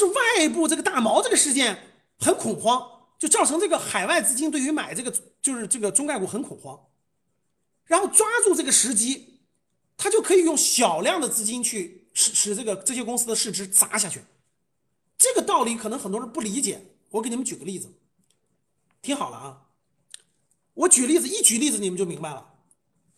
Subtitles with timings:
[0.00, 1.78] 是外部这个大毛这个事件
[2.18, 2.82] 很恐慌，
[3.18, 6.86] 就造成这个海外资金对于买这个就是这个中概股很恐慌，
[7.84, 9.40] 然后抓住这个时机，
[9.96, 14.22] 他就可以用小量的资金去使使这个这些公司的市值砸下去。
[15.18, 17.92] 这个道理可能很多人不理解，我给你们举个例子，
[19.02, 19.62] 听好了啊，
[20.74, 22.54] 我举例子一举例子你们就明白了。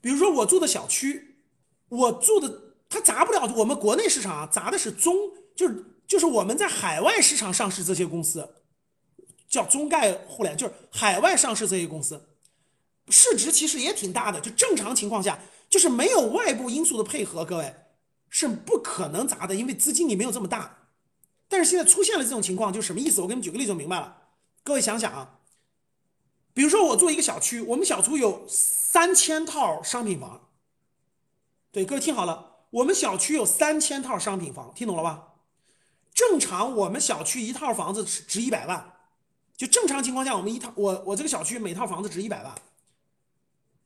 [0.00, 1.42] 比如说我住的小区，
[1.88, 5.14] 我住的它砸不了我们国内市场啊，砸的是中
[5.56, 8.54] 就是就是我们在海外市场上市这些公司，
[9.46, 12.30] 叫中概互联，就是海外上市这些公司，
[13.10, 14.40] 市值其实也挺大的。
[14.40, 17.74] 就正常情况下，就是没有外部因素的配合，各位
[18.30, 20.88] 是不可能砸的，因为资金你没有这么大。
[21.46, 23.20] 但是现在出现了这种情况，就什么意思？
[23.20, 24.16] 我给你们举个例子就明白了。
[24.64, 25.40] 各位想想啊，
[26.54, 30.48] 比如说我做一个小区，我们小区有三千套商品房。
[31.70, 35.27] 对，各位听好了，我们小区有三千套商品房，听懂了吧？
[36.18, 38.92] 正常我们小区一套房子值值一百万，
[39.56, 42.52] 就正常情况下，我们一套我我这个小区每套房子值一百万。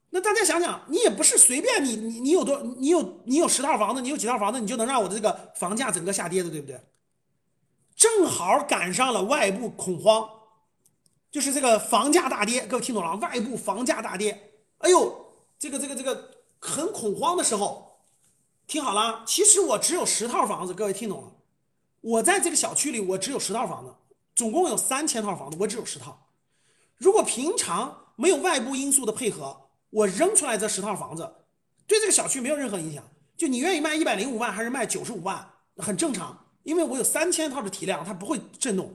[0.09, 6.81] 那大家想想，你也不是随便你你你有多你有你有十套房子，你有几套房子，你就能让我的这个房价整个下跌的，对不对？
[7.95, 10.27] 正好赶上了外部恐慌，
[11.31, 13.15] 就是这个房价大跌，各位听懂了？
[13.17, 16.31] 外部房价大跌，哎呦，这个这个这个
[16.61, 18.01] 很恐慌的时候，
[18.67, 21.33] 听好了，其实我只有十套房子，各位听懂了？
[22.03, 23.95] 我在这个小区里，我只有十套房子，
[24.35, 26.27] 总共有三千套房子，我只有十套。
[26.99, 29.57] 如果平常没有外部因素的配合，
[29.91, 31.33] 我扔出来这十套房子，
[31.87, 33.03] 对这个小区没有任何影响。
[33.37, 36.39] 就你愿意卖一百零五万还是卖九十五万，很正常。
[36.65, 38.93] 因为我有三千套的体量，它不会震动。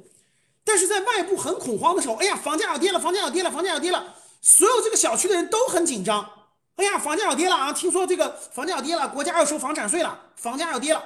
[0.63, 6.29] 但是在外部很恐慌的时候，哎呀，房价要跌了，房价要跌了，房价要跌了，所有这个小区的人都很紧张。
[6.75, 7.73] 哎呀，房价要跌了啊！
[7.73, 11.03] 听说这个房价要跌了，国家要收房产税了，房价要跌了，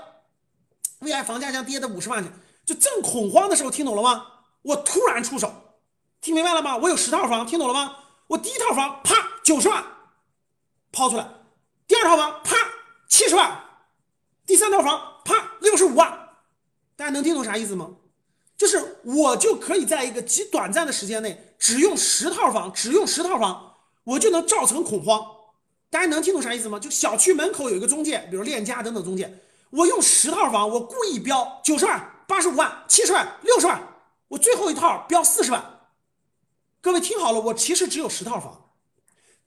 [1.01, 2.29] 未来房价将跌到五十万去。
[2.65, 4.25] 就正恐慌的时候，听懂了吗？
[4.61, 5.51] 我突然出手，
[6.21, 6.77] 听明白了吗？
[6.77, 7.97] 我有十套房，听懂了吗？
[8.27, 9.83] 我第一套房啪九十万
[10.91, 11.27] 抛出来，
[11.87, 12.55] 第二套房啪
[13.09, 13.61] 七十万，
[14.45, 16.29] 第三套房啪六十五万。
[16.95, 17.89] 大家能听懂啥意思吗？
[18.55, 25.25] 就是我就可以在一个极短暂的时间内，只用十套房，只用十套房，我就能造成恐慌。
[25.89, 26.79] 大家能听懂啥意思吗？
[26.79, 33.81] 就小区门口有一个中介，比如链家等等中介，我用十套房，我故意标九十万、八十五万、七十万、六十万，
[34.29, 35.79] 我最后一套标四十万。
[36.79, 38.71] 各位听好了，我其实只有十套房，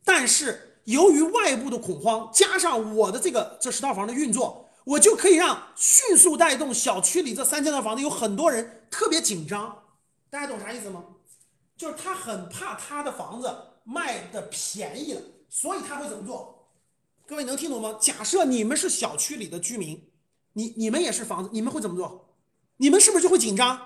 [0.04, 4.62] 但是由于外部的恐慌，加上我的这个这十套房的运作。
[4.84, 9.82] 我就可以让迅速带动小区里这三千套房子有很多人特别紧张，
[10.28, 11.02] 大家懂啥意思吗？
[11.74, 13.50] 就是他很怕他的房子
[13.84, 16.68] 卖的便宜了，所以他会怎么做？
[17.26, 17.96] 各位能听懂吗？
[17.98, 20.06] 假设你们是小区里的居民，
[20.54, 22.34] 你你们也是房子，你们会怎么做？
[22.78, 23.78] 你们是不是就会紧张？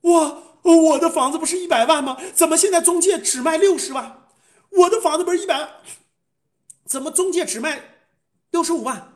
[0.00, 2.16] 我我的房子不是一百万吗？
[2.34, 4.28] 怎么现在中介只卖六十万？
[4.70, 5.70] 我的房子不是一百万，
[6.84, 7.82] 怎么中介只卖
[8.50, 9.14] 六十五万？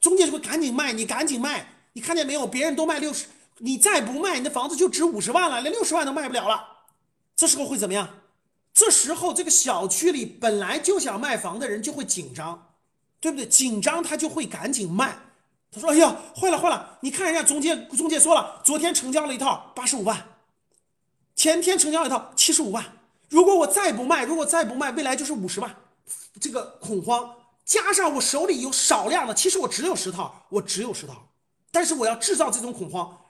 [0.00, 2.46] 中介就会赶紧卖，你赶紧卖，你看见没有？
[2.46, 3.26] 别人都卖六十，
[3.58, 6.62] 你再不卖，你的房子就值五十万了，连六十万都卖不了了。
[7.34, 8.08] 这时候会怎么样？
[8.72, 12.74] 这时候这个小区里本来就想卖房的人就会紧张，
[13.20, 13.46] 对不对？
[13.46, 15.18] 紧张他就会赶紧卖。
[15.74, 16.98] 他说：“哎呀，坏了坏了！
[17.00, 20.24] 你看人家中介，中介说了，昨天成交了一套八十五万，
[21.34, 22.84] 前天成交了一套七十五万。
[23.28, 25.74] 如果我再不卖，如果再不卖，未来就是五十万。
[26.40, 27.34] 这个恐慌。”
[27.64, 31.30] 加上我手里有少量的，其实我只有十套，我只有十套，
[31.72, 33.20] 但是我要制造这种恐慌。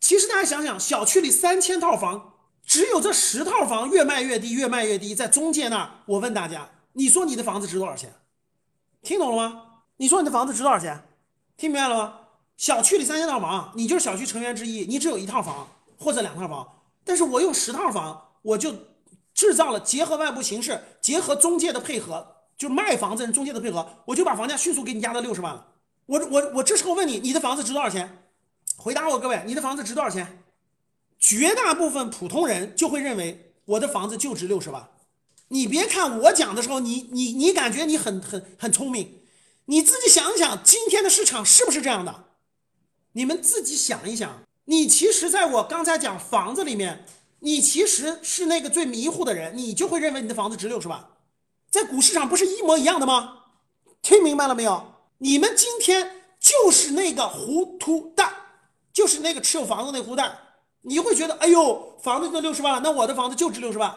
[0.00, 2.32] 其实大家想想，小区里三千套房，
[2.64, 8.14] 只有这十套房越卖越低，越卖越低，在中介那儿，我问大家，你说你的房子值多少钱？
[9.02, 9.62] 听懂了吗？
[9.98, 11.07] 你说你的房子值多少钱？
[11.58, 12.14] 听明白了吗？
[12.56, 16.66] 小区里三千套房，你就是小区成员之一，你只有一套房或者两套房，
[17.04, 18.72] 但是我用十套房，我就
[19.34, 22.36] 制造了结合外部形势，结合中介的配合。
[22.56, 25.64] 就卖房子人中介的配合，我就把房价迅速给你压到六十万了。
[26.06, 28.24] 我我我这时候问你，你的房子值多少钱？
[28.76, 30.42] 回答我，各位，你的房子值多少钱？
[31.20, 34.88] 绝大部分普通人就会认为我的房子就值六十万。
[35.46, 39.17] 你别看我讲的时候，你你你感觉你很很很聪明，
[39.70, 42.24] 你自己想想，今天的市场是不是这样的？
[43.12, 47.04] 你们自己想一想，你其实在我刚才讲房子里面，
[47.40, 51.06] 你其实是那个最迷糊的人，你就会认为你的房子值六十万。
[51.70, 53.44] 在股市上不是一模一样的吗？
[54.00, 54.94] 听明白了没有？
[55.18, 58.32] 你们今天就是那个糊涂蛋，
[58.90, 60.38] 就是那个持有房子那糊涂蛋。
[60.80, 63.94] 你会觉得，哎呦，房子都六十万了，那我的房子就值六十万，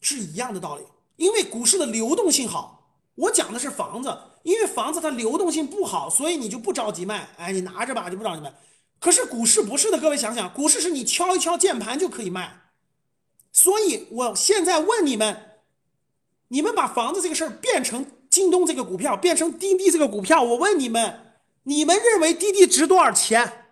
[0.00, 0.82] 是一样的道理。
[1.14, 7.28] 因为股市的流动性好，我讲的是房子，因为房子它流动性不好，所以你就不着急卖。
[7.36, 8.52] 哎，你拿着吧，就不着急卖。
[8.98, 12.60] 可是股市不是的，各位想想，股市是你敲一敲键盘就可以卖。
[13.52, 15.60] 所以我现在问你们，
[16.48, 23.66] 你们把房子这个事儿变成京东这个股票，变成滴滴这个股票，我问你们，你们认为滴滴值多少钱？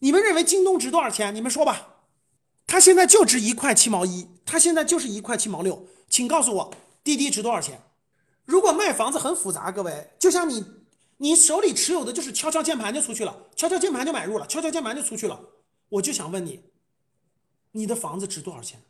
[0.00, 1.34] 你们认为京东值多少钱？
[1.34, 1.88] 你们说吧。
[2.66, 6.74] 它现在就值一块七毛一，它现在就是一块七毛六，请告诉我
[7.04, 7.82] 滴滴值多少钱？
[8.50, 10.64] 如果卖房子很复杂，各位，就像你，
[11.18, 15.40] 你手里持有的就是敲敲键盘就出去了，敲敲键盘就买入了，敲敲键盘就出去了。
[15.88, 16.60] 我就想问你，
[17.70, 18.82] 你的房子值多少钱？